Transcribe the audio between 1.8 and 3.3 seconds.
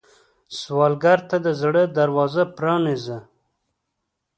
دروازه پرانیزه